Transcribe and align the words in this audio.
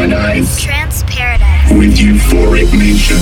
Paradise 0.00 0.62
Trance 0.62 1.02
Paradise. 1.02 1.72
with 1.72 1.98
Euphoric 1.98 2.72
Nation. 2.72 3.18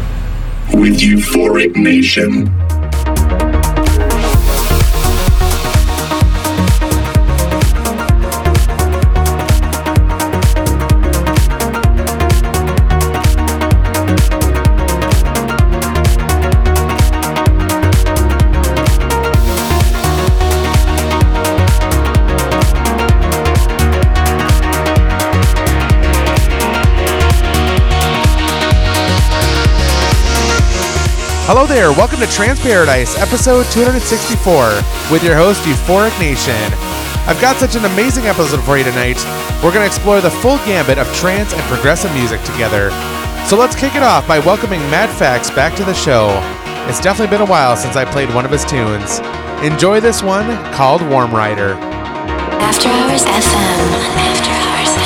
with 0.74 1.00
Euphoric 1.00 1.76
Nation. 1.76 2.52
Hello 31.46 31.64
there, 31.64 31.92
welcome 31.92 32.18
to 32.18 32.26
Trance 32.26 32.58
Paradise, 32.60 33.16
episode 33.22 33.70
264, 33.70 34.82
with 35.14 35.22
your 35.22 35.36
host, 35.38 35.62
Euphoric 35.62 36.10
Nation. 36.18 36.58
I've 37.30 37.38
got 37.40 37.54
such 37.54 37.76
an 37.76 37.84
amazing 37.84 38.26
episode 38.26 38.58
for 38.64 38.76
you 38.76 38.82
tonight. 38.82 39.14
We're 39.62 39.70
going 39.70 39.86
to 39.86 39.86
explore 39.86 40.20
the 40.20 40.34
full 40.42 40.58
gambit 40.66 40.98
of 40.98 41.06
trance 41.14 41.54
and 41.54 41.62
progressive 41.70 42.12
music 42.14 42.42
together. 42.42 42.90
So 43.46 43.56
let's 43.56 43.78
kick 43.78 43.94
it 43.94 44.02
off 44.02 44.26
by 44.26 44.40
welcoming 44.40 44.80
Matt 44.90 45.08
Fax 45.20 45.48
back 45.48 45.76
to 45.76 45.84
the 45.84 45.94
show. 45.94 46.34
It's 46.90 46.98
definitely 46.98 47.30
been 47.30 47.46
a 47.46 47.48
while 47.48 47.76
since 47.76 47.94
I 47.94 48.04
played 48.04 48.34
one 48.34 48.44
of 48.44 48.50
his 48.50 48.64
tunes. 48.64 49.20
Enjoy 49.62 50.00
this 50.00 50.24
one 50.24 50.50
called 50.74 51.00
Warm 51.00 51.30
Rider. 51.30 51.74
After 52.58 52.88
Hours 52.88 53.22
FM. 53.22 53.78
After 54.18 54.50
Hours 54.50 54.98
FM. 54.98 55.05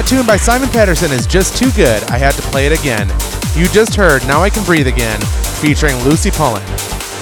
That 0.00 0.08
tune 0.08 0.24
by 0.24 0.38
Simon 0.38 0.70
Patterson 0.70 1.12
is 1.12 1.26
just 1.26 1.54
too 1.54 1.70
good. 1.72 2.02
I 2.04 2.16
had 2.16 2.32
to 2.32 2.40
play 2.48 2.64
it 2.64 2.72
again. 2.72 3.04
You 3.52 3.68
just 3.68 3.94
heard 3.94 4.24
Now 4.24 4.40
I 4.40 4.48
Can 4.48 4.64
Breathe 4.64 4.86
Again, 4.86 5.20
featuring 5.60 5.94
Lucy 6.08 6.30
Pullin. 6.30 6.64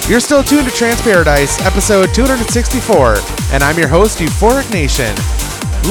You're 0.07 0.23
still 0.23 0.41
tuned 0.41 0.63
to 0.63 0.71
Trance 0.73 1.01
Paradise, 1.01 1.59
episode 1.67 2.15
264, 2.15 3.19
and 3.51 3.67
I'm 3.67 3.77
your 3.77 3.89
host, 3.89 4.19
Euphoric 4.19 4.71
Nation. 4.71 5.11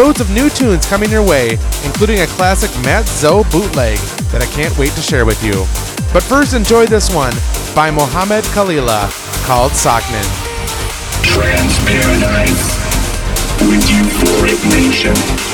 Loads 0.00 0.22
of 0.22 0.32
new 0.32 0.48
tunes 0.48 0.86
coming 0.86 1.10
your 1.10 1.20
way, 1.20 1.60
including 1.84 2.20
a 2.20 2.26
classic 2.40 2.72
Mat 2.82 3.04
Zo 3.04 3.44
bootleg 3.52 3.98
that 4.32 4.40
I 4.40 4.48
can't 4.56 4.72
wait 4.78 4.92
to 4.92 5.04
share 5.04 5.26
with 5.26 5.44
you. 5.44 5.68
But 6.16 6.24
first, 6.24 6.54
enjoy 6.54 6.86
this 6.86 7.12
one 7.12 7.36
by 7.76 7.90
Mohammed 7.90 8.44
Khalila 8.56 9.12
called 9.44 9.72
Sakhnin. 9.72 10.24
Trance 11.20 11.76
Paradise. 11.84 12.80
With 13.68 13.84
Euphoric 13.92 14.64
Nation. 14.72 15.48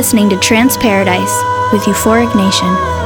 Listening 0.00 0.30
to 0.30 0.36
Trance 0.38 0.78
Paradise 0.78 1.42
with 1.74 1.82
Euphoric 1.82 2.34
Nation. 2.34 2.99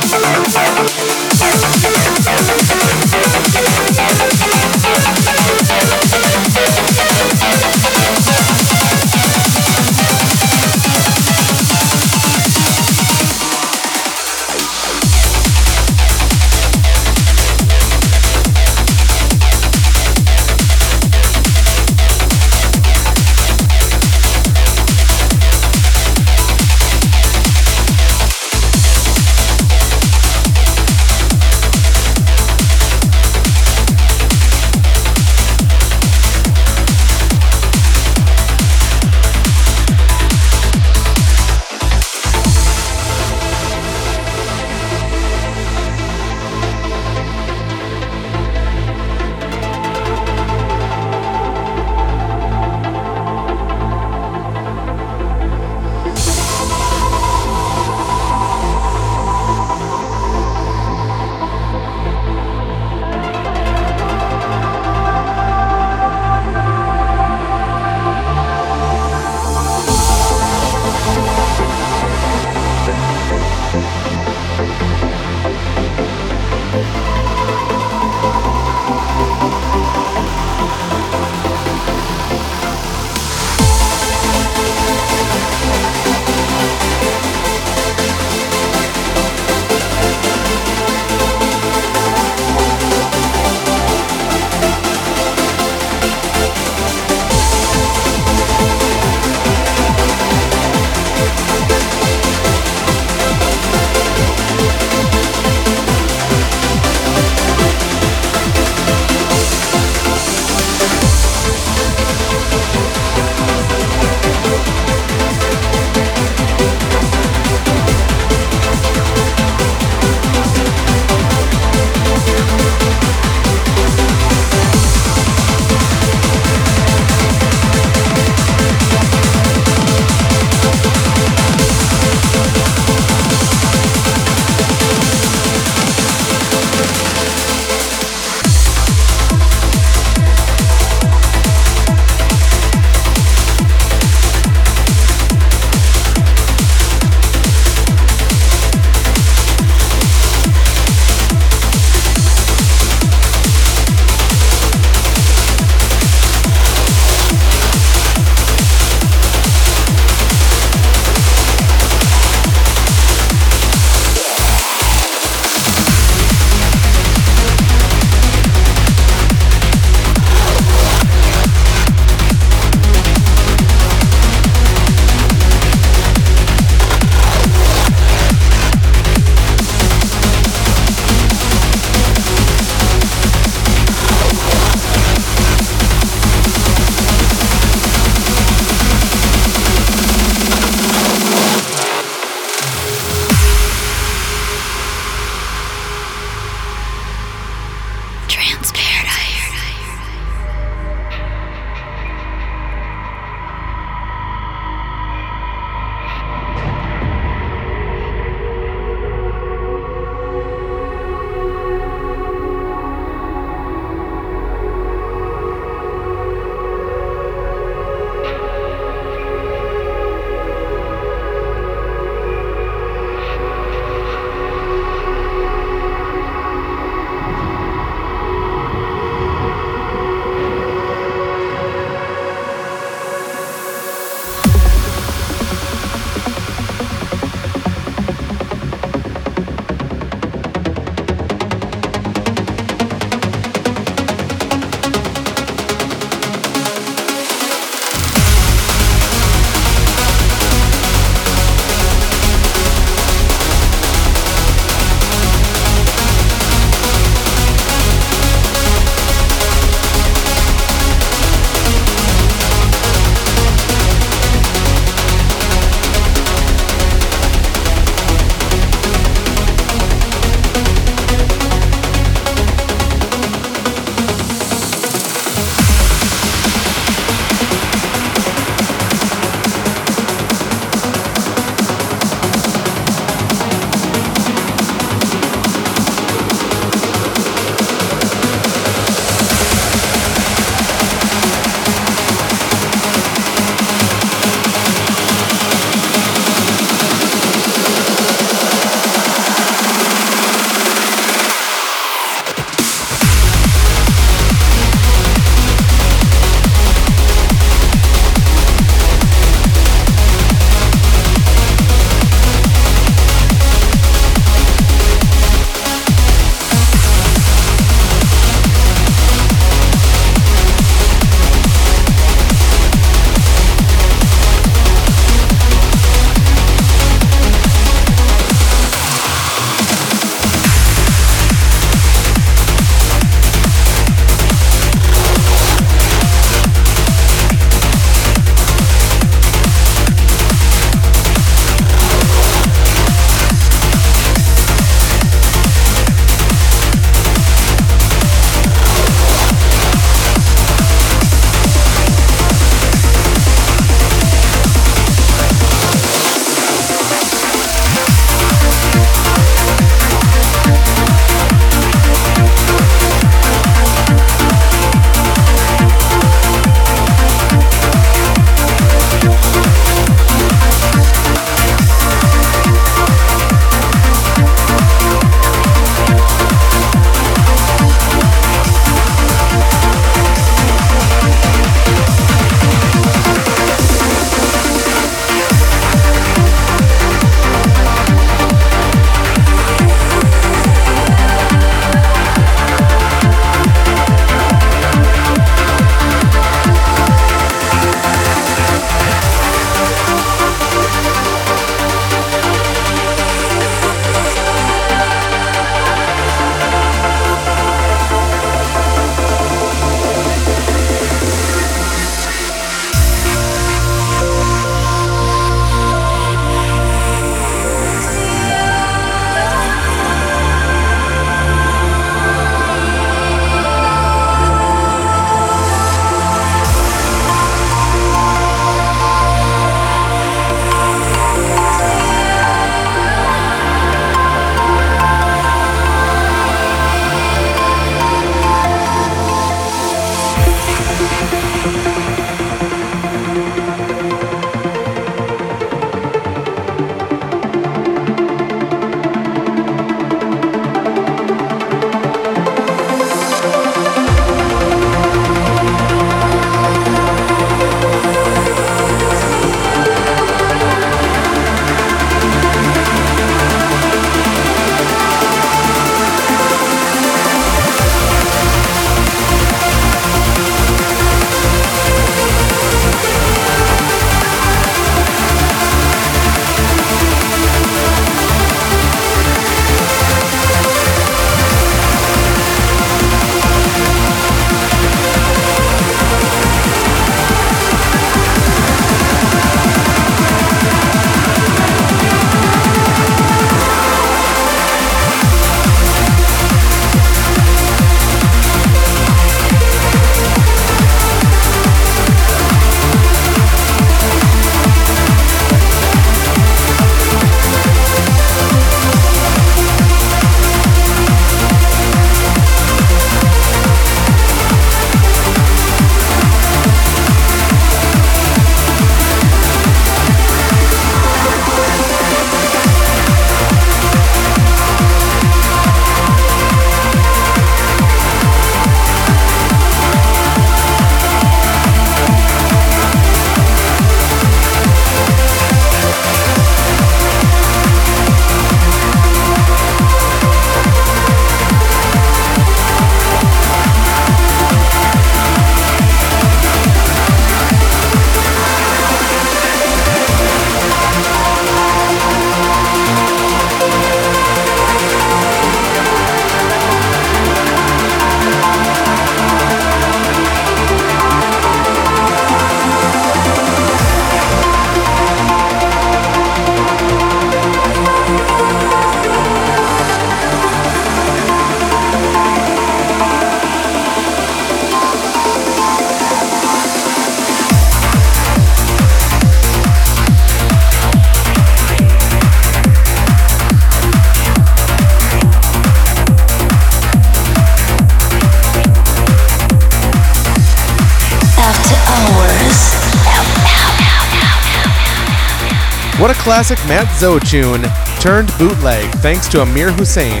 Classic 596.08 596.38
Mat 596.48 596.66
Zo 596.80 596.98
tune 596.98 597.42
turned 597.82 598.10
bootleg 598.16 598.70
thanks 598.76 599.08
to 599.08 599.20
Amir 599.20 599.52
Hussain. 599.52 600.00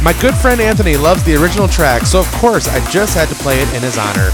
My 0.00 0.14
good 0.20 0.32
friend 0.36 0.60
Anthony 0.60 0.96
loves 0.96 1.24
the 1.24 1.34
original 1.34 1.66
track, 1.66 2.02
so 2.02 2.20
of 2.20 2.30
course 2.34 2.68
I 2.68 2.78
just 2.88 3.16
had 3.16 3.28
to 3.30 3.34
play 3.34 3.60
it 3.60 3.66
in 3.74 3.82
his 3.82 3.98
honor. 3.98 4.30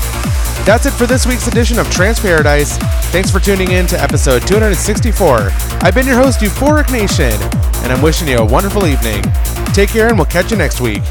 That's 0.67 0.85
it 0.85 0.91
for 0.91 1.07
this 1.07 1.27
week's 1.27 1.49
edition 1.49 1.79
of 1.79 1.91
Trance 1.91 2.21
Paradise. 2.21 2.77
Thanks 3.13 3.31
for 3.31 3.41
tuning 3.41 3.71
in 3.71 3.87
to 3.87 3.99
episode 4.01 4.47
264. 4.47 5.49
I've 5.81 5.95
been 5.95 6.07
your 6.07 6.17
host, 6.17 6.41
Euphoric 6.41 6.93
Nation, 6.93 7.33
and 7.83 7.91
I'm 7.91 8.03
wishing 8.03 8.29
you 8.29 8.37
a 8.37 8.45
wonderful 8.45 8.85
evening. 8.85 9.23
Take 9.73 9.89
care, 9.89 10.09
and 10.09 10.19
we'll 10.19 10.27
catch 10.27 10.51
you 10.51 10.59
next 10.59 10.83
week. 10.83 11.03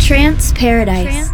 Trance 0.00 0.52
Paradise. 0.54 1.30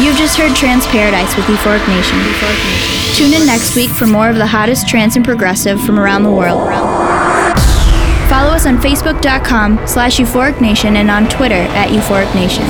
You've 0.00 0.16
just 0.16 0.38
heard 0.38 0.54
Trance 0.54 0.86
Paradise 0.86 1.34
with 1.34 1.46
Euphoric 1.46 1.84
Nation. 1.88 2.99
Tune 3.20 3.34
in 3.34 3.44
next 3.44 3.76
week 3.76 3.90
for 3.90 4.06
more 4.06 4.30
of 4.30 4.36
the 4.36 4.46
hottest 4.46 4.88
trance 4.88 5.14
and 5.14 5.22
progressive 5.22 5.78
from 5.82 6.00
around 6.00 6.22
the 6.22 6.32
world. 6.32 6.66
Follow 8.30 8.48
us 8.48 8.64
on 8.64 8.78
Facebook.com 8.78 9.86
slash 9.86 10.16
Euphoric 10.16 10.58
Nation 10.62 10.96
and 10.96 11.10
on 11.10 11.28
Twitter 11.28 11.66
at 11.76 11.90
Euphoric 11.90 12.34
Nation. 12.34 12.64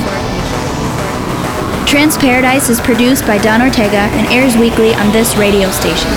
Trance 1.87 2.17
Paradise 2.17 2.67
is 2.67 2.81
produced 2.81 3.25
by 3.25 3.37
Don 3.37 3.61
Ortega 3.61 3.95
and 3.95 4.27
airs 4.27 4.57
weekly 4.57 4.93
on 4.93 5.13
this 5.13 5.37
radio 5.37 5.71
station. 5.71 6.11